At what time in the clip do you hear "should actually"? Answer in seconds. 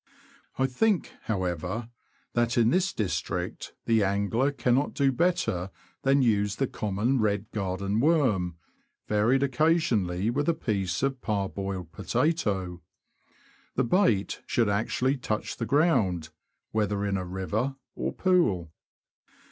14.47-15.17